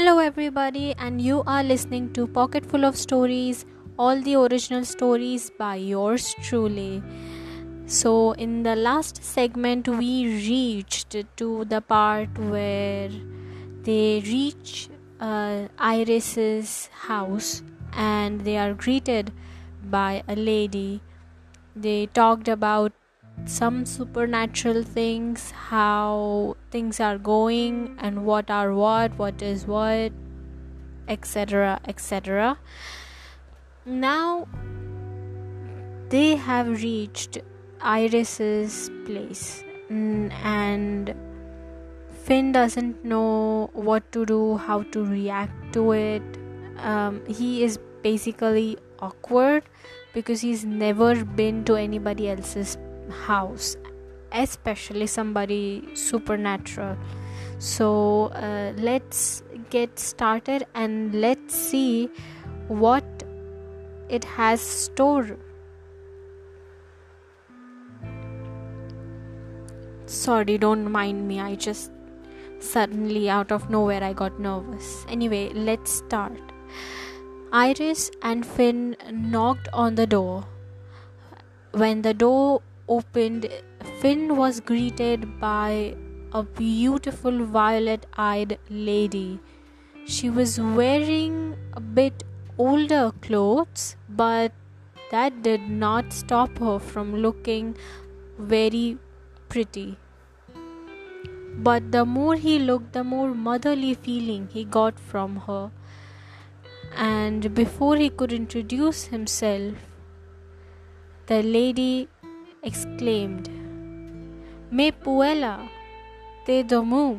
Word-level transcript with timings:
Hello, 0.00 0.18
everybody, 0.18 0.94
and 0.96 1.20
you 1.20 1.42
are 1.46 1.62
listening 1.62 2.10
to 2.14 2.26
Pocket 2.26 2.64
Full 2.64 2.86
of 2.86 2.96
Stories, 2.96 3.66
all 3.98 4.18
the 4.22 4.34
original 4.34 4.82
stories 4.82 5.50
by 5.58 5.74
yours 5.74 6.34
truly. 6.42 7.02
So, 7.84 8.32
in 8.32 8.62
the 8.62 8.74
last 8.76 9.22
segment, 9.22 9.86
we 9.88 10.24
reached 10.24 11.16
to 11.36 11.66
the 11.66 11.82
part 11.82 12.38
where 12.38 13.10
they 13.82 14.22
reach 14.24 14.88
uh, 15.20 15.68
Iris's 15.78 16.88
house 17.08 17.62
and 17.92 18.40
they 18.40 18.56
are 18.56 18.72
greeted 18.72 19.30
by 19.84 20.22
a 20.26 20.34
lady. 20.34 21.02
They 21.76 22.06
talked 22.06 22.48
about 22.48 22.94
some 23.46 23.84
supernatural 23.86 24.82
things, 24.82 25.50
how 25.50 26.56
things 26.70 27.00
are 27.00 27.18
going, 27.18 27.96
and 27.98 28.24
what 28.24 28.50
are 28.50 28.74
what, 28.74 29.18
what 29.18 29.42
is 29.42 29.66
what, 29.66 30.12
etc. 31.08 31.80
etc. 31.86 32.58
Now 33.86 34.48
they 36.08 36.36
have 36.36 36.82
reached 36.82 37.38
Iris's 37.80 38.90
place, 39.06 39.64
and 39.88 41.14
Finn 42.24 42.52
doesn't 42.52 43.04
know 43.04 43.70
what 43.72 44.12
to 44.12 44.26
do, 44.26 44.56
how 44.56 44.82
to 44.92 45.04
react 45.04 45.72
to 45.72 45.92
it. 45.92 46.22
Um, 46.78 47.24
he 47.26 47.64
is 47.64 47.78
basically 48.02 48.78
awkward 49.00 49.64
because 50.12 50.40
he's 50.40 50.64
never 50.64 51.24
been 51.24 51.64
to 51.64 51.76
anybody 51.76 52.28
else's 52.28 52.76
house 53.10 53.76
especially 54.32 55.06
somebody 55.06 55.84
supernatural. 55.94 56.96
So 57.58 58.26
uh, 58.34 58.72
let's 58.76 59.42
get 59.70 59.98
started 59.98 60.66
and 60.74 61.14
let's 61.14 61.54
see 61.54 62.08
what 62.68 63.04
it 64.08 64.24
has 64.24 64.60
stored. 64.60 65.38
Sorry 70.06 70.58
don't 70.58 70.90
mind 70.90 71.28
me. 71.28 71.40
I 71.40 71.54
just 71.54 71.92
suddenly 72.58 73.30
out 73.30 73.50
of 73.50 73.70
nowhere 73.70 74.02
i 74.02 74.12
got 74.12 74.38
nervous. 74.38 75.04
Anyway 75.08 75.50
let's 75.54 75.90
start. 75.90 76.40
Iris 77.52 78.10
and 78.22 78.46
finn 78.46 78.96
knocked 79.10 79.68
on 79.72 79.94
the 79.96 80.06
door. 80.06 80.44
When 81.72 82.02
the 82.02 82.14
door 82.14 82.62
opened, 82.96 83.48
Finn 84.00 84.36
was 84.36 84.60
greeted 84.60 85.26
by 85.40 85.94
a 86.32 86.42
beautiful 86.42 87.44
violet 87.44 88.06
eyed 88.16 88.58
lady. 88.68 89.40
She 90.06 90.28
was 90.28 90.60
wearing 90.60 91.56
a 91.72 91.80
bit 91.80 92.24
older 92.58 93.12
clothes, 93.22 93.96
but 94.08 94.52
that 95.10 95.42
did 95.42 95.68
not 95.68 96.12
stop 96.12 96.58
her 96.58 96.78
from 96.78 97.16
looking 97.16 97.76
very 98.38 98.98
pretty. 99.48 99.98
But 101.68 101.90
the 101.92 102.04
more 102.04 102.36
he 102.36 102.58
looked, 102.58 102.92
the 102.92 103.04
more 103.04 103.34
motherly 103.34 103.94
feeling 103.94 104.48
he 104.52 104.64
got 104.64 104.98
from 104.98 105.36
her. 105.46 105.70
And 106.96 107.54
before 107.54 107.96
he 107.96 108.08
could 108.10 108.32
introduce 108.32 109.04
himself, 109.06 109.74
the 111.26 111.42
lady 111.42 112.08
exclaimed, 112.62 113.48
Me 114.70 114.92
puella 114.92 115.68
te 116.46 116.62
domu. 116.62 117.18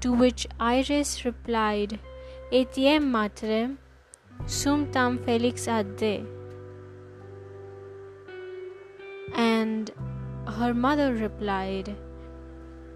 To 0.00 0.12
which 0.12 0.46
Iris 0.60 1.24
replied, 1.24 1.98
Etiem 2.52 3.10
matrem 3.10 3.78
sum 4.46 4.86
tam 4.92 5.18
felix 5.18 5.66
ad 5.66 5.86
adde. 5.86 6.26
And 9.34 9.90
her 10.58 10.72
mother 10.72 11.14
replied, 11.14 11.96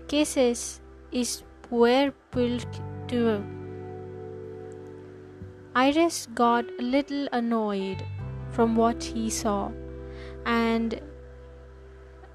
Cases 0.07 0.81
is 1.11 1.43
puer 1.63 2.13
pulctu. 2.31 3.43
Iris 5.75 6.27
got 6.35 6.65
a 6.79 6.83
little 6.83 7.29
annoyed 7.33 8.03
from 8.51 8.77
what 8.77 9.03
he 9.03 9.31
saw 9.31 9.71
and 10.47 11.01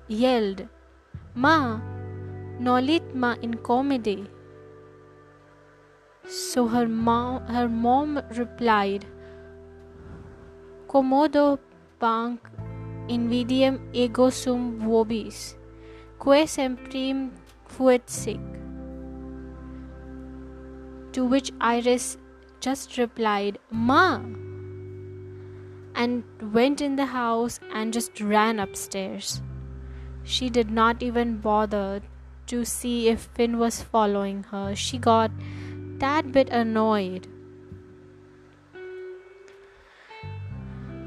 yelled, 0.07 0.67
Ma, 1.33 1.79
nolit 2.59 3.13
ma 3.13 3.35
in 3.41 3.55
comedy. 3.55 4.27
So 6.27 6.67
her 6.67 6.87
mom, 6.87 7.45
her 7.47 7.67
mom 7.67 8.21
replied, 8.37 9.05
Commodo 10.87 11.59
banc 11.99 12.39
invidium 13.07 13.79
ego 13.93 14.29
sum 14.29 14.79
vobis, 14.79 15.55
que 16.19 16.45
semprem 16.45 17.31
fuit 17.67 18.09
sic. 18.09 18.39
To 21.13 21.25
which 21.25 21.51
Iris 21.59 22.17
just 22.59 22.97
replied, 22.97 23.59
Ma 23.71 24.19
and 25.95 26.23
went 26.53 26.81
in 26.81 26.95
the 26.95 27.05
house 27.05 27.59
and 27.73 27.93
just 27.93 28.19
ran 28.19 28.59
upstairs. 28.59 29.41
She 30.23 30.49
did 30.49 30.69
not 30.69 31.01
even 31.01 31.37
bother 31.37 32.01
to 32.47 32.65
see 32.65 33.09
if 33.09 33.29
Finn 33.33 33.57
was 33.57 33.81
following 33.81 34.43
her. 34.51 34.75
She 34.75 34.97
got 34.97 35.31
that 35.99 36.31
bit 36.31 36.49
annoyed. 36.49 37.27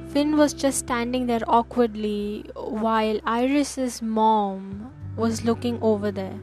Finn 0.09 0.37
was 0.37 0.54
just 0.54 0.78
standing 0.78 1.26
there 1.26 1.43
awkwardly 1.47 2.50
while 2.55 3.20
Iris's 3.25 4.00
mom 4.00 4.93
was 5.16 5.44
looking 5.44 5.78
over 5.82 6.10
there. 6.10 6.41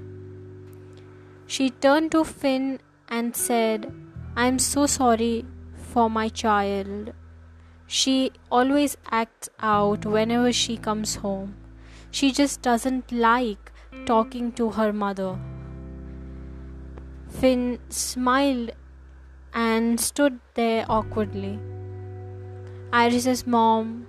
She 1.48 1.72
turned 1.72 2.12
to 2.12 2.24
Finn 2.24 2.80
and 3.08 3.36
said, 3.36 3.92
I'm 4.36 4.60
so 4.60 4.86
sorry 4.86 5.46
for 5.76 6.10
my 6.10 6.30
child. 6.30 7.14
She 7.88 8.31
always 8.51 8.97
acts 9.12 9.50
out 9.59 10.06
whenever 10.06 10.51
she 10.51 10.78
comes 10.78 11.16
home. 11.16 11.56
She 12.12 12.31
just 12.31 12.62
doesn't 12.62 13.12
like 13.12 13.72
talking 14.06 14.51
to 14.53 14.72
her 14.72 14.91
mother. 14.91 15.38
Finn 17.29 17.79
smiled 17.90 18.72
and 19.53 20.00
stood 20.00 20.40
there 20.53 20.85
awkwardly. 20.90 21.59
Iris's 22.91 23.46
mom 23.46 24.07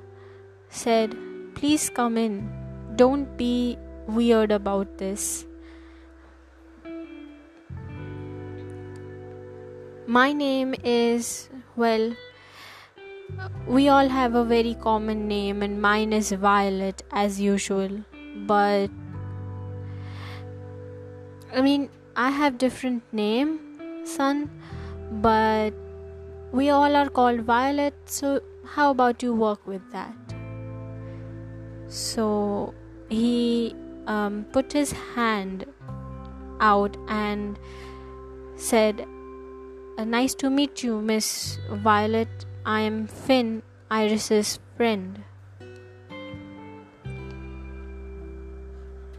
said, 0.68 1.16
Please 1.54 1.90
come 1.90 2.16
in. 2.16 2.50
Don't 2.96 3.36
be 3.36 3.78
weird 4.06 4.52
about 4.52 4.98
this. 4.98 5.46
My 10.06 10.32
name 10.32 10.74
is, 10.84 11.48
well, 11.74 12.14
we 13.66 13.88
all 13.88 14.08
have 14.08 14.34
a 14.34 14.44
very 14.44 14.74
common 14.74 15.26
name, 15.28 15.62
and 15.62 15.80
mine 15.80 16.12
is 16.12 16.30
Violet 16.32 17.02
as 17.12 17.40
usual. 17.40 17.90
But 18.46 18.90
I 21.52 21.60
mean, 21.60 21.88
I 22.16 22.30
have 22.30 22.58
different 22.58 23.02
name, 23.12 23.58
son, 24.04 24.50
but 25.10 25.70
we 26.52 26.70
all 26.70 26.96
are 26.96 27.08
called 27.08 27.40
Violet. 27.40 27.94
So 28.04 28.40
how 28.64 28.90
about 28.90 29.22
you 29.22 29.34
work 29.34 29.66
with 29.66 29.82
that? 29.92 30.14
So 31.88 32.74
he 33.08 33.74
um, 34.06 34.44
put 34.52 34.72
his 34.72 34.92
hand 35.14 35.66
out 36.60 36.96
and 37.08 37.58
said, 38.56 39.06
"Nice 39.98 40.34
to 40.34 40.50
meet 40.50 40.82
you, 40.82 41.00
Miss 41.00 41.58
Violet." 41.70 42.46
I 42.68 42.80
am 42.80 43.06
Finn, 43.06 43.62
Iris's 43.92 44.58
friend. 44.76 45.22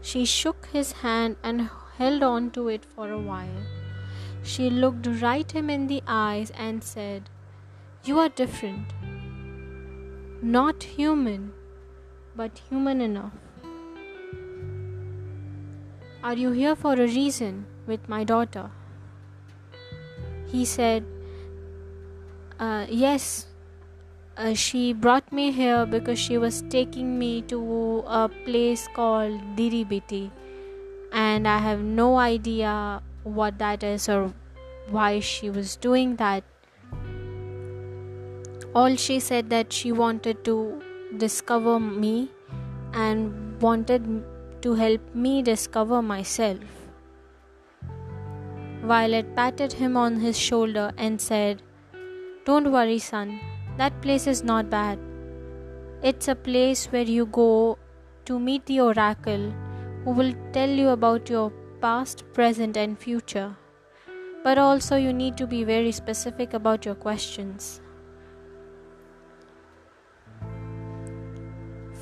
She 0.02 0.26
shook 0.26 0.66
his 0.66 0.92
hand 0.92 1.36
and 1.42 1.70
held 1.96 2.22
on 2.22 2.50
to 2.50 2.68
it 2.68 2.84
for 2.84 3.10
a 3.10 3.18
while. 3.18 3.62
She 4.42 4.68
looked 4.68 5.08
right 5.22 5.50
him 5.50 5.70
in 5.70 5.86
the 5.86 6.02
eyes 6.06 6.50
and 6.50 6.84
said, 6.84 7.30
You 8.04 8.18
are 8.18 8.28
different. 8.28 8.92
Not 10.42 10.82
human, 10.82 11.52
but 12.36 12.60
human 12.68 13.00
enough. 13.00 13.32
Are 16.22 16.34
you 16.34 16.50
here 16.52 16.76
for 16.76 16.92
a 16.92 17.12
reason 17.20 17.64
with 17.86 18.10
my 18.10 18.24
daughter? 18.24 18.70
He 20.48 20.66
said, 20.66 21.06
uh, 22.58 22.86
yes, 22.88 23.46
uh, 24.36 24.54
she 24.54 24.92
brought 24.92 25.32
me 25.32 25.50
here 25.52 25.86
because 25.86 26.18
she 26.18 26.38
was 26.38 26.62
taking 26.70 27.18
me 27.18 27.42
to 27.42 28.04
a 28.06 28.28
place 28.44 28.88
called 28.94 29.40
Diribiti, 29.56 30.30
and 31.12 31.46
I 31.46 31.58
have 31.58 31.80
no 31.80 32.16
idea 32.18 33.02
what 33.24 33.58
that 33.58 33.82
is 33.82 34.08
or 34.08 34.32
why 34.90 35.20
she 35.20 35.50
was 35.50 35.76
doing 35.76 36.16
that. 36.16 36.44
All 38.74 38.96
she 38.96 39.18
said 39.20 39.50
that 39.50 39.72
she 39.72 39.92
wanted 39.92 40.44
to 40.44 40.82
discover 41.16 41.80
me 41.80 42.30
and 42.92 43.60
wanted 43.60 44.24
to 44.62 44.74
help 44.74 45.14
me 45.14 45.42
discover 45.42 46.02
myself. 46.02 46.58
Violet 48.82 49.34
patted 49.34 49.72
him 49.72 49.96
on 49.96 50.20
his 50.20 50.38
shoulder 50.38 50.92
and 50.96 51.20
said, 51.20 51.62
Don't 52.48 52.72
worry, 52.72 52.98
son, 52.98 53.38
that 53.76 54.00
place 54.00 54.26
is 54.26 54.42
not 54.42 54.70
bad. 54.70 54.98
It's 56.02 56.28
a 56.28 56.34
place 56.34 56.86
where 56.86 57.02
you 57.02 57.26
go 57.26 57.78
to 58.24 58.38
meet 58.40 58.64
the 58.64 58.80
oracle 58.80 59.52
who 60.02 60.12
will 60.12 60.32
tell 60.54 60.70
you 60.70 60.88
about 60.88 61.28
your 61.28 61.52
past, 61.82 62.22
present, 62.32 62.78
and 62.78 62.98
future. 62.98 63.54
But 64.42 64.56
also, 64.56 64.96
you 64.96 65.12
need 65.12 65.36
to 65.36 65.46
be 65.46 65.62
very 65.62 65.92
specific 65.92 66.54
about 66.54 66.86
your 66.86 66.94
questions. 66.94 67.82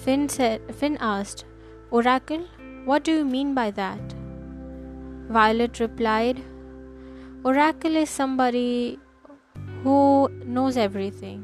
Finn, 0.05 0.29
said, 0.29 0.61
Finn 0.77 0.97
asked, 1.01 1.45
Oracle, 1.91 2.45
what 2.85 3.03
do 3.03 3.17
you 3.17 3.25
mean 3.25 3.53
by 3.53 3.73
that? 3.73 4.15
Violet 5.29 5.81
replied, 5.81 6.41
Oracle 7.43 7.97
is 7.97 8.09
somebody 8.11 9.01
who 9.87 10.29
knows 10.45 10.77
everything, 10.77 11.43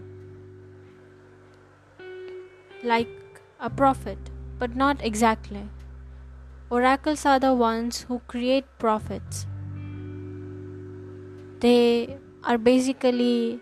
like 2.83 3.41
a 3.61 3.71
prophet, 3.71 4.19
but 4.59 4.75
not 4.75 5.05
exactly. 5.11 5.69
Oracles 6.69 7.25
are 7.25 7.39
the 7.39 7.55
ones 7.55 8.00
who 8.09 8.19
create 8.27 8.65
prophets. 8.81 9.47
They 11.61 12.19
are 12.43 12.59
basically, 12.59 13.61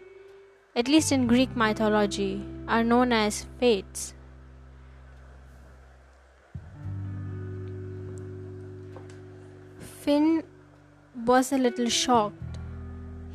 at 0.74 0.88
least 0.88 1.12
in 1.12 1.26
Greek 1.26 1.54
mythology, 1.54 2.42
are 2.66 2.82
known 2.82 3.12
as 3.12 3.44
fates. 3.58 4.14
Finn 9.78 10.42
was 11.26 11.52
a 11.52 11.58
little 11.58 11.90
shocked. 11.90 12.39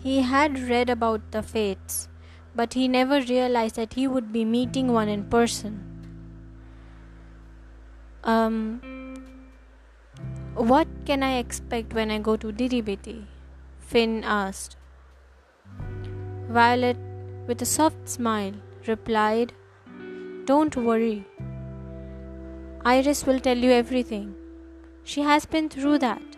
He 0.06 0.22
had 0.22 0.58
read 0.70 0.92
about 0.92 1.32
the 1.32 1.42
fates, 1.42 2.10
but 2.54 2.76
he 2.76 2.88
never 2.88 3.22
realized 3.22 3.76
that 3.78 3.94
he 3.96 4.08
would 4.08 4.32
be 4.32 4.46
meeting 4.46 4.90
one 4.94 5.10
in 5.10 5.24
person. 5.24 5.78
Um, 8.24 9.16
what 10.54 10.88
can 11.08 11.24
I 11.24 11.38
expect 11.38 11.96
when 11.96 12.12
I 12.12 12.20
go 12.20 12.36
to 12.38 12.52
Diribiti? 12.52 13.26
Finn 13.80 14.24
asked. 14.24 14.76
Violet, 16.50 16.98
with 17.48 17.64
a 17.64 17.66
soft 17.66 18.08
smile, 18.08 18.54
replied, 18.86 19.54
Don't 20.46 20.76
worry. 20.76 21.26
Iris 22.86 23.26
will 23.26 23.40
tell 23.40 23.58
you 23.58 23.72
everything. 23.72 24.36
She 25.04 25.22
has 25.22 25.48
been 25.48 25.68
through 25.68 25.98
that. 25.98 26.38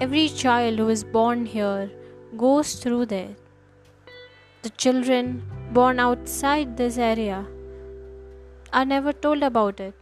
Every 0.00 0.28
child 0.28 0.78
who 0.78 0.88
is 0.88 1.02
born 1.02 1.44
here 1.46 1.90
goes 2.36 2.74
through 2.74 3.06
there. 3.06 3.36
The 4.62 4.70
children 4.70 5.42
born 5.72 5.98
outside 6.00 6.76
this 6.76 6.98
area 6.98 7.46
are 8.72 8.84
never 8.84 9.12
told 9.12 9.42
about 9.42 9.80
it, 9.80 9.94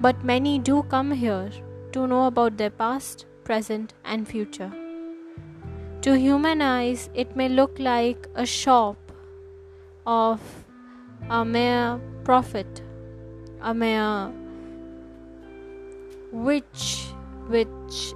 but 0.00 0.24
many 0.24 0.58
do 0.58 0.82
come 0.84 1.10
here 1.10 1.50
to 1.92 2.06
know 2.06 2.26
about 2.26 2.56
their 2.56 2.70
past, 2.70 3.26
present, 3.44 3.94
and 4.04 4.26
future. 4.26 4.72
To 6.02 6.16
human 6.16 6.62
eyes, 6.62 7.10
it 7.14 7.34
may 7.36 7.48
look 7.48 7.78
like 7.78 8.28
a 8.34 8.46
shop 8.46 8.96
of 10.06 10.40
a 11.28 11.44
mere 11.44 12.00
prophet, 12.24 12.82
a 13.60 13.74
mere 13.74 14.32
witch, 16.30 17.08
which 17.48 18.14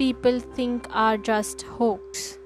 people 0.00 0.40
think 0.58 0.86
are 0.90 1.18
just 1.18 1.62
hoax. 1.78 2.38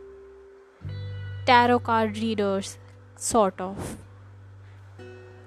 Tarot 1.47 1.79
card 1.89 2.19
readers, 2.19 2.79
sort 3.17 3.61
of. 3.61 3.97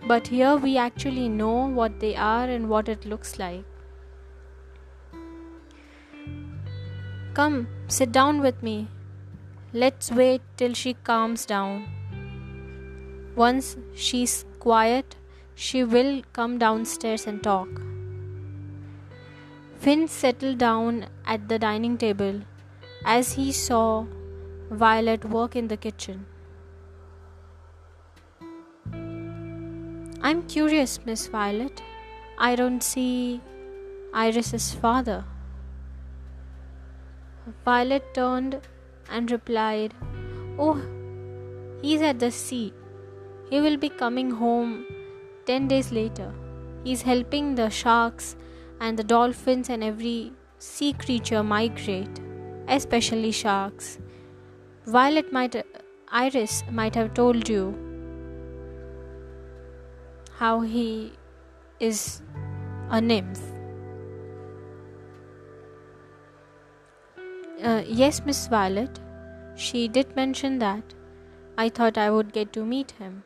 But 0.08 0.28
here 0.28 0.56
we 0.56 0.78
actually 0.78 1.28
know 1.28 1.66
what 1.80 2.00
they 2.00 2.16
are 2.16 2.46
and 2.46 2.70
what 2.70 2.88
it 2.88 3.06
looks 3.06 3.38
like. 3.40 3.66
Come, 7.34 7.68
sit 7.90 8.14
down 8.14 8.40
with 8.40 8.64
me. 8.64 8.88
Let's 9.74 10.10
wait 10.10 10.42
till 10.56 10.74
she 10.74 10.94
calms 10.94 11.46
down. 11.46 11.88
Once 13.36 13.76
she's 13.94 14.46
quiet, 14.60 15.18
she 15.56 15.84
will 15.84 16.22
come 16.32 16.58
downstairs 16.58 17.28
and 17.28 17.44
talk. 17.44 17.68
Finn 19.80 20.08
settled 20.08 20.58
down 20.58 21.06
at 21.26 21.48
the 21.50 21.60
dining 21.60 21.98
table 21.98 22.42
as 23.06 23.34
he 23.34 23.52
saw 23.52 24.06
Violet 24.72 25.24
work 25.26 25.56
in 25.56 25.68
the 25.68 25.78
kitchen. 25.78 26.26
I'm 30.22 30.42
curious, 30.48 31.00
Miss 31.06 31.28
Violet. 31.28 31.82
I 32.38 32.56
don't 32.56 32.82
see 32.82 33.40
Iris's 34.14 34.74
father. 34.74 35.24
Violet 37.64 38.14
turned 38.14 38.60
and 39.10 39.32
replied, 39.32 39.94
Oh, 40.60 40.82
he's 41.82 42.02
at 42.02 42.20
the 42.20 42.32
sea. 42.32 42.74
He 43.50 43.62
will 43.62 43.78
be 43.78 43.90
coming 43.90 44.32
home 44.32 44.86
10 45.46 45.68
days 45.70 45.92
later. 45.92 46.34
He's 46.84 47.04
helping 47.04 47.56
the 47.56 47.70
sharks 47.70 48.36
and 48.80 48.98
the 48.98 49.04
dolphins 49.04 49.70
and 49.70 49.84
every 49.84 50.34
sea 50.60 50.94
creature 50.94 51.44
migrate, 51.44 52.20
especially 52.68 53.32
sharks. 53.32 54.00
Violet 54.86 55.32
might, 55.34 55.56
Iris 56.10 56.64
might 56.72 56.96
have 56.96 57.14
told 57.14 57.50
you 57.50 57.76
how 60.40 60.62
he 60.62 61.14
is 61.80 62.22
a 62.90 63.02
nymph. 63.02 63.42
Uh, 67.64 67.82
yes, 67.88 68.22
Miss 68.24 68.48
Violet, 68.48 69.00
she 69.56 69.88
did 69.88 70.16
mention 70.16 70.60
that. 70.60 70.94
I 71.58 71.70
thought 71.70 71.98
I 71.98 72.12
would 72.12 72.32
get 72.34 72.54
to 72.54 72.64
meet 72.64 72.92
him. 72.92 73.24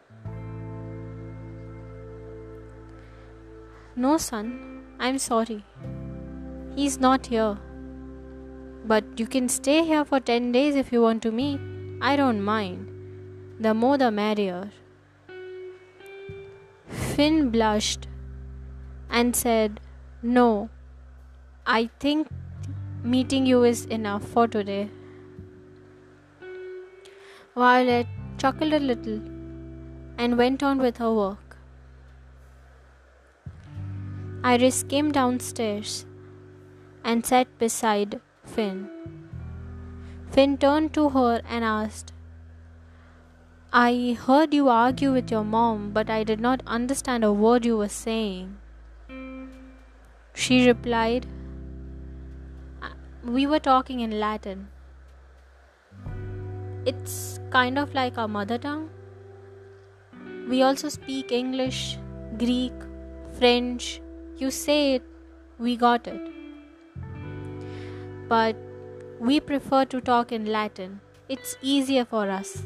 No, 3.97 4.17
son, 4.17 4.80
I'm 5.05 5.17
sorry. 5.17 5.63
He's 6.75 6.99
not 6.99 7.25
here. 7.25 7.57
But 8.85 9.19
you 9.19 9.25
can 9.25 9.49
stay 9.49 9.83
here 9.83 10.05
for 10.05 10.19
10 10.19 10.51
days 10.51 10.75
if 10.75 10.91
you 10.91 11.01
want 11.01 11.23
to 11.23 11.31
meet. 11.31 11.59
I 12.01 12.15
don't 12.15 12.43
mind. 12.43 12.87
The 13.59 13.73
more 13.73 13.97
the 13.97 14.11
merrier. 14.11 14.69
Finn 17.15 17.49
blushed 17.49 18.07
and 19.09 19.35
said, 19.35 19.79
No, 20.21 20.69
I 21.65 21.89
think 21.99 22.27
meeting 23.03 23.47
you 23.47 23.63
is 23.63 23.85
enough 23.85 24.23
for 24.23 24.47
today. 24.47 24.89
Violet 27.55 28.05
chuckled 28.37 28.73
a 28.73 28.79
little 28.79 29.21
and 30.19 30.37
went 30.37 30.61
on 30.61 30.77
with 30.77 30.97
her 30.97 31.11
work. 31.11 31.40
Iris 34.43 34.81
came 34.81 35.11
downstairs 35.11 36.07
and 37.03 37.23
sat 37.23 37.47
beside 37.59 38.19
Finn. 38.43 38.89
Finn 40.31 40.57
turned 40.57 40.93
to 40.95 41.09
her 41.09 41.41
and 41.47 41.63
asked, 41.63 42.11
I 43.71 44.17
heard 44.19 44.53
you 44.53 44.67
argue 44.67 45.13
with 45.13 45.29
your 45.29 45.43
mom, 45.43 45.91
but 45.91 46.09
I 46.09 46.23
did 46.23 46.39
not 46.39 46.63
understand 46.65 47.23
a 47.23 47.31
word 47.31 47.65
you 47.65 47.77
were 47.77 47.87
saying. 47.87 48.57
She 50.33 50.67
replied, 50.67 51.27
We 53.23 53.45
were 53.45 53.59
talking 53.59 53.99
in 53.99 54.19
Latin. 54.19 54.69
It's 56.85 57.39
kind 57.51 57.77
of 57.77 57.93
like 57.93 58.17
our 58.17 58.27
mother 58.27 58.57
tongue. 58.57 58.89
We 60.49 60.63
also 60.63 60.89
speak 60.89 61.31
English, 61.31 61.99
Greek, 62.39 62.73
French, 63.37 64.00
you 64.41 64.49
say 64.49 64.95
it, 64.95 65.03
we 65.59 65.77
got 65.77 66.07
it. 66.07 66.21
But 68.27 68.55
we 69.19 69.39
prefer 69.39 69.85
to 69.85 70.01
talk 70.01 70.31
in 70.31 70.45
Latin, 70.45 70.99
it's 71.29 71.55
easier 71.61 72.05
for 72.05 72.29
us. 72.29 72.63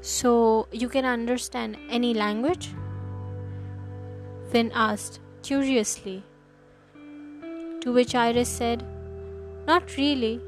So 0.00 0.68
you 0.70 0.88
can 0.88 1.04
understand 1.04 1.76
any 1.90 2.14
language? 2.14 2.68
Finn 4.50 4.70
asked 4.74 5.18
curiously. 5.42 6.22
To 7.80 7.92
which 7.92 8.14
Iris 8.14 8.48
said, 8.48 8.84
Not 9.66 9.96
really. 9.96 10.40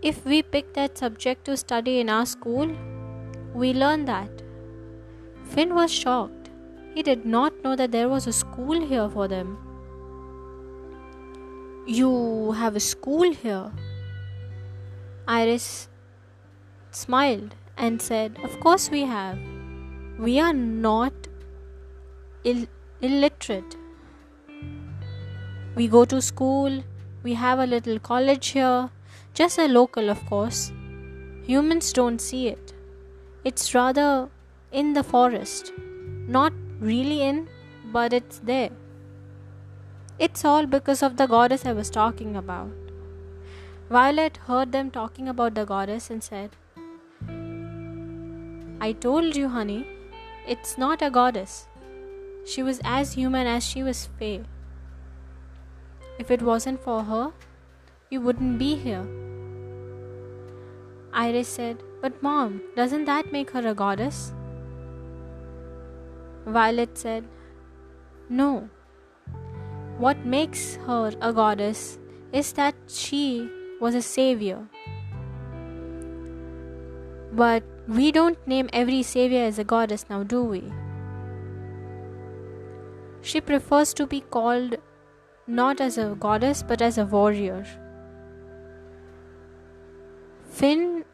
If 0.00 0.24
we 0.24 0.42
pick 0.42 0.72
that 0.74 0.96
subject 0.96 1.44
to 1.46 1.56
study 1.56 1.98
in 1.98 2.08
our 2.08 2.26
school, 2.26 2.70
we 3.52 3.72
learn 3.72 4.04
that. 4.06 4.42
Finn 5.44 5.74
was 5.74 5.92
shocked. 5.92 6.41
He 6.94 7.02
did 7.02 7.24
not 7.24 7.52
know 7.64 7.74
that 7.76 7.92
there 7.92 8.08
was 8.08 8.26
a 8.26 8.32
school 8.32 8.84
here 8.86 9.08
for 9.08 9.28
them. 9.28 9.56
You 11.86 12.52
have 12.52 12.76
a 12.76 12.80
school 12.80 13.32
here? 13.32 13.72
Iris 15.26 15.88
smiled 16.90 17.54
and 17.76 18.00
said, 18.00 18.38
Of 18.44 18.60
course 18.60 18.90
we 18.90 19.02
have. 19.02 19.38
We 20.18 20.38
are 20.38 20.52
not 20.52 21.12
Ill- 22.44 22.66
illiterate. 23.00 23.76
We 25.76 25.88
go 25.88 26.04
to 26.04 26.20
school, 26.20 26.82
we 27.22 27.34
have 27.34 27.60
a 27.60 27.66
little 27.66 27.98
college 27.98 28.48
here, 28.48 28.90
just 29.32 29.58
a 29.58 29.68
local, 29.68 30.10
of 30.10 30.24
course. 30.26 30.72
Humans 31.44 31.92
don't 31.92 32.20
see 32.20 32.48
it. 32.48 32.72
It's 33.44 33.74
rather 33.74 34.28
in 34.72 34.92
the 34.92 35.02
forest. 35.02 35.72
Not 36.28 36.52
really 36.82 37.22
in, 37.22 37.48
but 37.92 38.12
it's 38.12 38.38
there. 38.40 38.70
It's 40.18 40.44
all 40.44 40.66
because 40.66 41.02
of 41.02 41.16
the 41.16 41.26
goddess 41.26 41.64
I 41.64 41.72
was 41.72 41.90
talking 41.90 42.36
about. 42.36 42.70
Violet 43.88 44.38
heard 44.48 44.72
them 44.72 44.90
talking 44.90 45.28
about 45.28 45.54
the 45.54 45.64
goddess 45.64 46.10
and 46.10 46.22
said, 46.22 46.50
I 48.80 48.92
told 48.92 49.36
you, 49.36 49.48
honey, 49.48 49.86
it's 50.46 50.76
not 50.76 51.02
a 51.02 51.10
goddess. 51.10 51.68
She 52.44 52.62
was 52.62 52.80
as 52.82 53.12
human 53.12 53.46
as 53.46 53.64
she 53.64 53.82
was 53.82 54.08
fair. 54.18 54.40
If 56.18 56.30
it 56.30 56.42
wasn't 56.42 56.82
for 56.82 57.02
her, 57.04 57.32
you 58.10 58.20
wouldn't 58.20 58.58
be 58.58 58.74
here. 58.74 59.06
Iris 61.12 61.48
said, 61.48 61.82
But 62.00 62.22
mom, 62.22 62.60
doesn't 62.74 63.04
that 63.04 63.30
make 63.30 63.50
her 63.50 63.66
a 63.66 63.74
goddess? 63.74 64.32
Violet 66.46 66.98
said, 66.98 67.24
No. 68.28 68.68
What 69.98 70.24
makes 70.24 70.76
her 70.86 71.12
a 71.20 71.32
goddess 71.32 71.98
is 72.32 72.52
that 72.54 72.74
she 72.86 73.48
was 73.80 73.94
a 73.94 74.02
savior. 74.02 74.68
But 77.32 77.62
we 77.88 78.12
don't 78.12 78.46
name 78.46 78.68
every 78.72 79.02
savior 79.02 79.40
as 79.40 79.58
a 79.58 79.64
goddess 79.64 80.06
now, 80.10 80.22
do 80.22 80.42
we? 80.42 80.72
She 83.22 83.40
prefers 83.40 83.94
to 83.94 84.06
be 84.06 84.20
called 84.20 84.76
not 85.46 85.80
as 85.80 85.98
a 85.98 86.16
goddess 86.18 86.62
but 86.62 86.82
as 86.82 86.98
a 86.98 87.04
warrior. 87.06 87.64
Finn 90.50 91.04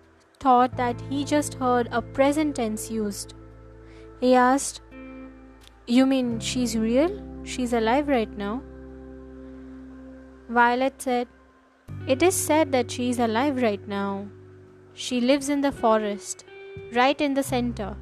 thought 0.41 0.77
that 0.77 1.01
he 1.09 1.25
just 1.25 1.55
heard 1.55 1.89
a 1.93 2.03
present 2.03 2.57
tense 2.57 2.91
used. 2.91 3.35
He 4.21 4.35
asked, 4.35 4.81
You 5.91 6.05
mean 6.05 6.39
she's 6.39 6.77
real? 6.77 7.13
She's 7.45 7.73
alive 7.73 8.09
right 8.09 8.37
now? 8.37 8.61
Violet 10.51 11.01
said, 11.01 11.29
It 12.07 12.23
is 12.23 12.35
said 12.35 12.73
that 12.73 12.91
she 12.91 13.09
is 13.09 13.19
alive 13.19 13.63
right 13.63 13.89
now. 13.89 14.29
She 14.93 15.23
lives 15.23 15.49
in 15.49 15.63
the 15.63 15.73
forest, 15.73 16.45
right 16.93 17.19
in 17.19 17.33
the 17.33 17.43
center, 17.43 17.97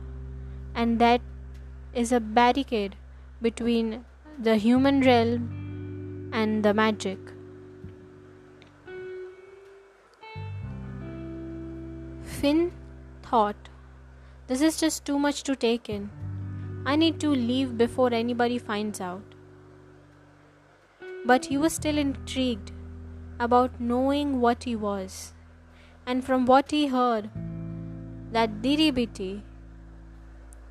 and 0.75 0.99
that 0.99 1.21
is 1.95 2.11
a 2.11 2.19
barricade 2.19 2.97
between 3.41 4.05
the 4.37 4.57
human 4.57 5.01
realm 5.03 6.31
and 6.33 6.65
the 6.65 6.75
magic. 6.75 7.21
Finn 12.25 12.73
thought, 13.23 13.69
This 14.49 14.61
is 14.61 14.81
just 14.81 15.05
too 15.05 15.21
much 15.21 15.45
to 15.45 15.55
take 15.55 15.89
in. 15.89 16.11
I 16.87 16.95
need 16.95 17.19
to 17.21 17.31
leave 17.31 17.77
before 17.77 18.15
anybody 18.15 18.59
finds 18.59 19.01
out. 19.01 19.35
But 21.25 21.47
he 21.47 21.59
was 21.59 21.73
still 21.73 21.99
intrigued 21.99 22.71
about 23.41 23.81
knowing 23.81 24.41
what 24.41 24.63
he 24.63 24.77
was. 24.77 25.35
And 26.07 26.25
from 26.25 26.47
what 26.47 26.71
he 26.71 26.87
heard, 26.87 27.29
that 28.31 28.63
Diribiti 28.63 29.43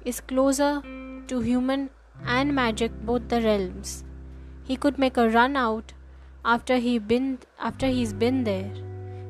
is 0.05 0.21
closer 0.21 0.81
to 1.27 1.41
human 1.41 1.89
and 2.25 2.55
magic 2.55 2.91
both 3.01 3.27
the 3.27 3.41
realms. 3.41 4.05
He 4.63 4.77
could 4.77 4.97
make 4.97 5.17
a 5.17 5.29
run 5.29 5.57
out 5.57 5.91
after 6.45 6.77
he 6.77 6.97
been 6.97 7.39
after 7.59 7.87
he's 7.87 8.13
been 8.13 8.45
there. 8.45 8.71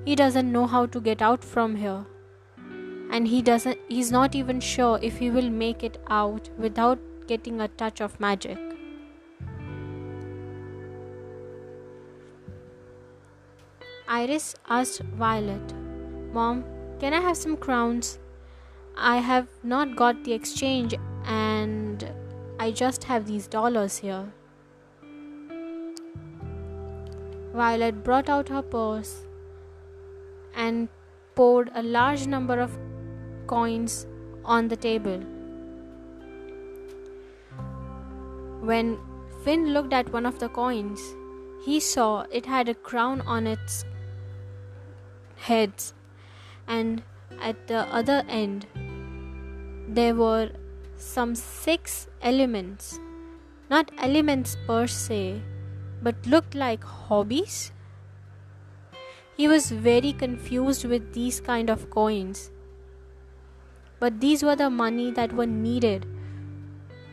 He 0.06 0.16
doesn't 0.16 0.52
know 0.52 0.68
how 0.68 0.86
to 0.86 1.02
get 1.02 1.22
out 1.22 1.44
from 1.44 1.78
here. 1.78 2.06
And 3.12 3.28
he 3.28 3.42
doesn't 3.42 3.78
he's 3.88 4.12
not 4.12 4.36
even 4.36 4.60
sure 4.60 5.00
if 5.02 5.18
he 5.18 5.30
will 5.32 5.50
make 5.50 5.84
it 5.84 5.98
out 6.10 6.50
without 6.58 7.00
getting 7.28 7.62
a 7.62 7.68
touch 7.68 8.02
of 8.02 8.20
magic. 8.20 8.58
Iris 14.08 14.56
asked 14.70 15.02
Violet, 15.18 15.74
Mom, 16.32 16.64
can 17.00 17.14
I 17.14 17.22
have 17.22 17.38
some 17.38 17.58
crowns? 17.58 18.20
I 18.96 19.18
have 19.18 19.48
not 19.64 19.96
got 19.96 20.24
the 20.24 20.34
exchange 20.34 20.94
and 21.26 22.12
I 22.60 22.72
just 22.72 23.04
have 23.06 23.26
these 23.26 23.48
dollars 23.48 23.98
here. 23.98 24.32
Violet 27.54 28.04
brought 28.04 28.30
out 28.30 28.50
her 28.50 28.62
purse 28.62 29.26
and 30.54 30.88
poured 31.36 31.72
a 31.74 31.82
large 31.82 32.28
number 32.28 32.60
of 32.60 32.78
coins 33.48 34.08
on 34.44 34.68
the 34.68 34.76
table. 34.76 35.20
When 38.62 38.98
Finn 39.44 39.74
looked 39.74 39.94
at 39.94 40.12
one 40.12 40.26
of 40.26 40.40
the 40.40 40.50
coins, 40.50 41.02
he 41.64 41.80
saw 41.80 42.26
it 42.32 42.46
had 42.46 42.70
a 42.70 42.74
crown 42.74 43.22
on 43.22 43.48
its 43.48 43.86
head, 45.36 45.74
and 46.68 47.04
at 47.42 47.68
the 47.68 47.88
other 47.94 48.24
end, 48.28 48.66
there 49.88 50.16
were 50.16 50.50
some 50.98 51.36
six 51.36 52.08
elements. 52.22 53.00
Not 53.70 53.92
elements 53.98 54.58
per 54.68 54.88
se, 54.88 55.42
but 56.02 56.16
looked 56.28 56.56
like 56.56 56.84
hobbies. 56.84 57.72
He 59.38 59.48
was 59.48 59.72
very 59.72 60.14
confused 60.14 60.86
with 60.86 61.14
these 61.14 61.42
kind 61.42 61.70
of 61.70 61.90
coins. 61.90 62.52
But 64.00 64.20
these 64.20 64.44
were 64.44 64.56
the 64.56 64.70
money 64.70 65.12
that 65.12 65.34
were 65.34 65.46
needed 65.46 66.06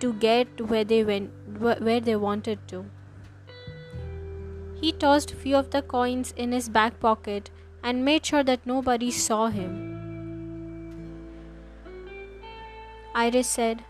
to 0.01 0.13
get 0.15 0.61
where 0.69 0.85
they 0.85 1.05
went 1.05 1.31
where 1.59 2.01
they 2.01 2.17
wanted 2.17 2.67
to. 2.69 2.85
He 4.81 4.91
tossed 4.91 5.33
a 5.33 5.37
few 5.37 5.57
of 5.57 5.71
the 5.71 5.83
coins 5.83 6.33
in 6.37 6.51
his 6.51 6.69
back 6.69 6.99
pocket 6.99 7.51
and 7.85 8.05
made 8.05 8.27
sure 8.27 8.43
that 8.43 8.67
nobody 8.67 9.11
saw 9.13 9.47
him. 9.49 9.93
Iris 13.15 13.49
said, 13.49 13.85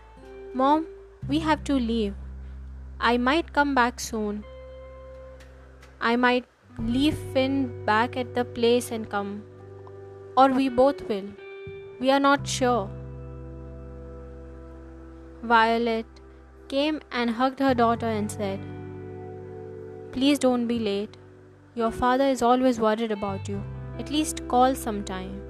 Mom, 0.53 0.85
we 1.27 1.39
have 1.39 1.63
to 1.63 1.73
leave. 1.73 2.13
I 2.99 3.17
might 3.17 3.53
come 3.53 3.73
back 3.73 3.99
soon. 3.99 4.43
I 5.99 6.15
might 6.15 6.45
leave 6.77 7.17
Finn 7.33 7.85
back 7.85 8.17
at 8.17 8.35
the 8.35 8.45
place 8.45 8.91
and 8.91 9.09
come. 9.09 9.43
Or 10.37 10.49
we 10.49 10.69
both 10.69 11.01
will. 11.09 11.29
We 12.03 12.11
are 12.11 12.19
not 12.19 12.45
sure. 12.45 12.89
Violet 15.41 16.05
came 16.67 16.99
and 17.13 17.29
hugged 17.29 17.61
her 17.61 17.73
daughter 17.73 18.07
and 18.07 18.29
said, 18.29 18.59
Please 20.11 20.37
don't 20.37 20.67
be 20.67 20.79
late. 20.79 21.15
Your 21.75 21.91
father 21.91 22.25
is 22.25 22.41
always 22.41 22.77
worried 22.77 23.13
about 23.13 23.47
you. 23.47 23.63
At 23.97 24.11
least 24.11 24.45
call 24.49 24.75
sometime. 24.75 25.41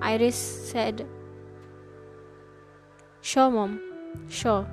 Iris 0.00 0.36
said, 0.70 1.04
Sure, 3.20 3.50
Mom, 3.50 3.80
sure. 4.28 4.64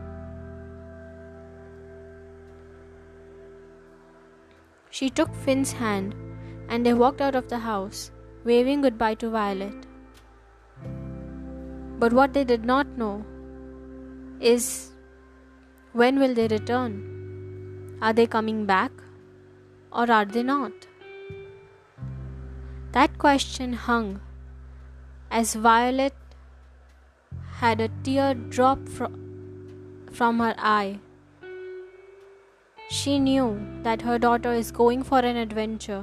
She 4.92 5.10
took 5.10 5.34
Finn's 5.34 5.72
hand 5.72 6.14
and 6.72 6.86
they 6.86 6.94
walked 6.94 7.22
out 7.22 7.36
of 7.36 7.50
the 7.50 7.60
house, 7.60 8.12
waving 8.46 8.82
goodbye 8.82 9.16
to 9.24 9.30
Violet. 9.30 9.88
But 12.00 12.14
what 12.14 12.34
they 12.34 12.44
did 12.44 12.64
not 12.66 12.88
know 13.02 13.26
is 14.40 14.92
when 15.94 16.18
will 16.18 16.34
they 16.34 16.48
return? 16.48 18.00
Are 18.02 18.14
they 18.14 18.26
coming 18.26 18.66
back 18.66 18.92
or 19.92 20.10
are 20.10 20.26
they 20.26 20.44
not? 20.44 20.72
That 22.94 23.18
question 23.20 23.74
hung 23.74 24.22
as 25.30 25.54
Violet 25.54 26.14
had 27.60 27.82
a 27.82 27.90
tear 28.04 28.34
drop 28.34 28.90
fr- 28.90 29.18
from 30.12 30.40
her 30.40 30.56
eye. 30.58 31.00
she 32.96 33.12
knew 33.26 33.46
that 33.84 34.02
her 34.06 34.16
daughter 34.24 34.54
is 34.62 34.70
going 34.78 35.04
for 35.10 35.20
an 35.28 35.38
adventure. 35.42 36.00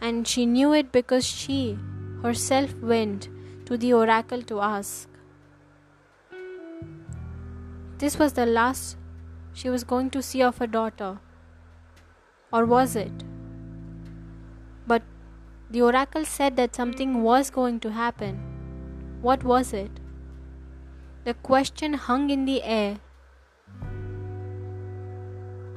And 0.00 0.26
she 0.28 0.46
knew 0.46 0.72
it 0.72 0.92
because 0.92 1.24
she 1.26 1.78
herself 2.22 2.74
went 2.80 3.28
to 3.66 3.76
the 3.76 3.92
oracle 3.92 4.42
to 4.42 4.60
ask. 4.60 5.08
This 7.98 8.18
was 8.18 8.34
the 8.34 8.46
last 8.46 8.96
she 9.52 9.70
was 9.70 9.84
going 9.84 10.10
to 10.10 10.22
see 10.22 10.42
of 10.42 10.58
her 10.58 10.66
daughter. 10.66 11.18
Or 12.52 12.66
was 12.66 12.94
it? 12.94 13.24
But 14.86 15.02
the 15.70 15.82
oracle 15.82 16.24
said 16.24 16.56
that 16.56 16.74
something 16.74 17.22
was 17.22 17.50
going 17.50 17.80
to 17.80 17.92
happen. 17.92 18.38
What 19.22 19.42
was 19.42 19.72
it? 19.72 19.90
The 21.24 21.34
question 21.34 21.94
hung 21.94 22.30
in 22.30 22.44
the 22.44 22.62
air 22.62 22.98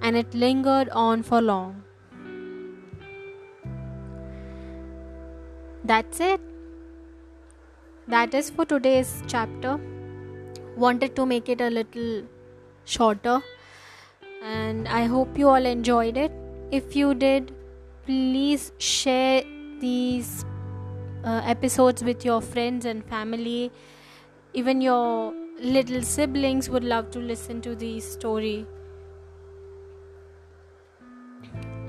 and 0.01 0.15
it 0.15 0.33
lingered 0.33 0.89
on 0.89 1.23
for 1.23 1.41
long. 1.41 1.83
That's 5.89 6.19
it. 6.19 6.41
That 8.08 8.34
is 8.34 8.50
for 8.50 8.65
today's 8.65 9.24
chapter. 9.27 9.79
Wanted 10.77 11.15
to 11.15 11.25
make 11.25 11.50
it 11.50 11.62
a 11.62 11.69
little 11.69 12.24
shorter, 12.86 13.41
and 14.43 14.88
I 14.88 15.05
hope 15.05 15.38
you 15.38 15.50
all 15.50 15.65
enjoyed 15.72 16.17
it. 16.25 16.31
If 16.72 16.96
you 16.96 17.13
did, 17.13 17.53
please 18.05 18.72
share 18.77 19.43
these 19.79 20.46
uh, 21.24 21.41
episodes 21.43 22.03
with 22.03 22.24
your 22.24 22.41
friends 22.41 22.86
and 22.86 23.03
family. 23.05 23.72
Even 24.53 24.81
your 24.81 25.34
little 25.60 26.03
siblings 26.03 26.69
would 26.69 26.84
love 26.84 27.10
to 27.12 27.19
listen 27.19 27.62
to 27.69 27.75
the 27.75 28.00
story. 28.00 28.65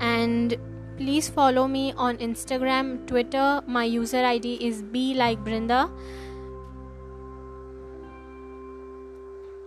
and 0.01 0.57
please 1.01 1.27
follow 1.29 1.67
me 1.67 1.93
on 1.97 2.17
Instagram, 2.17 3.07
Twitter. 3.07 3.61
My 3.65 3.85
user 3.85 4.23
ID 4.23 4.53
is 4.67 4.81
be 4.83 5.15
like 5.15 5.43
Brinda. 5.43 5.89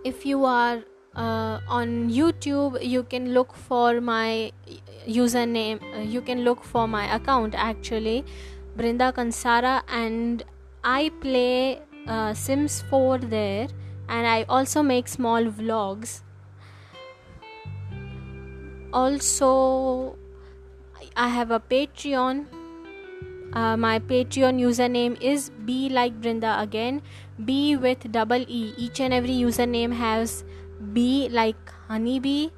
If 0.05 0.25
you 0.25 0.45
are 0.45 0.83
uh, 1.15 1.59
on 1.67 2.09
YouTube, 2.09 2.81
you 2.81 3.03
can 3.03 3.33
look 3.33 3.53
for 3.53 3.99
my 3.99 4.53
username. 5.05 5.79
Uh, 5.93 6.03
you 6.15 6.21
can 6.21 6.45
look 6.45 6.63
for 6.63 6.87
my 6.87 7.13
account 7.13 7.55
actually, 7.57 8.23
Brinda 8.77 9.13
Kansara, 9.13 9.81
and 9.89 10.43
I 10.83 11.09
play 11.19 11.81
uh, 12.07 12.33
Sims 12.33 12.81
4 12.89 13.17
there, 13.17 13.67
and 14.07 14.25
I 14.25 14.43
also 14.47 14.81
make 14.83 15.09
small 15.09 15.43
vlogs. 15.43 16.21
Also, 18.93 20.15
I 21.15 21.29
have 21.29 21.49
a 21.49 21.59
Patreon. 21.61 22.45
Uh, 23.53 23.77
my 23.77 23.99
Patreon 23.99 24.59
username 24.59 25.15
is 25.21 25.49
be 25.63 25.87
like 25.87 26.19
Brinda 26.19 26.61
again. 26.61 27.01
B 27.45 27.77
with 27.77 28.11
double 28.11 28.43
E. 28.47 28.73
Each 28.77 28.99
and 28.99 29.13
every 29.13 29.35
username 29.35 29.93
has 29.93 30.43
B 30.91 31.29
like 31.31 31.55
honeybee 31.87 32.49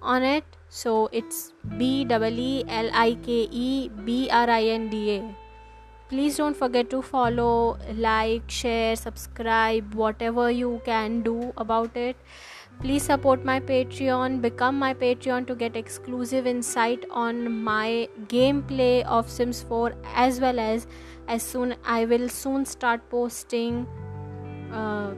on 0.00 0.22
it. 0.22 0.44
So 0.68 1.08
it's 1.10 1.52
B 1.76 2.04
double 2.04 2.38
E 2.38 2.64
L 2.68 2.88
I 2.92 3.14
K 3.14 3.48
E 3.50 3.88
B 4.04 4.28
R 4.30 4.48
I 4.48 4.62
N 4.62 4.90
D 4.90 5.10
A. 5.16 5.36
Please 6.08 6.36
don't 6.36 6.56
forget 6.56 6.90
to 6.90 7.02
follow, 7.02 7.78
like, 7.96 8.48
share, 8.48 8.94
subscribe, 8.94 9.94
whatever 9.94 10.50
you 10.50 10.80
can 10.84 11.22
do 11.22 11.52
about 11.56 11.96
it 11.96 12.14
please 12.80 13.02
support 13.02 13.44
my 13.44 13.60
patreon. 13.60 14.40
Become 14.40 14.78
my 14.78 14.92
patreon 14.94 15.46
to 15.46 15.54
get 15.54 15.76
exclusive 15.76 16.46
insight 16.46 17.04
on 17.10 17.62
my 17.64 18.08
gameplay 18.28 19.04
of 19.04 19.30
sims 19.30 19.62
4 19.62 19.94
as 20.14 20.40
well 20.40 20.58
as 20.58 20.86
as 21.26 21.42
soon 21.42 21.74
i 21.84 22.04
will 22.04 22.28
soon 22.28 22.66
start 22.66 23.08
posting 23.08 23.86
uh, 24.72 25.14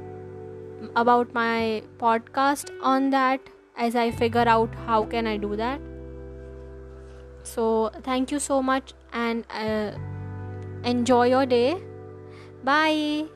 about 0.95 1.33
my 1.35 1.83
podcast 1.99 2.71
on 2.81 3.11
that 3.11 3.41
as 3.77 3.97
i 3.97 4.11
figure 4.11 4.49
out 4.57 4.75
how 4.87 5.05
can 5.05 5.27
i 5.27 5.37
do 5.37 5.57
that. 5.57 5.81
So 7.43 7.91
thank 8.03 8.33
you 8.33 8.39
so 8.39 8.61
much 8.63 8.93
and 9.13 9.45
uh, 9.51 9.93
enjoy 10.85 11.29
your 11.29 11.47
day. 11.47 11.77
Bye 12.65 13.29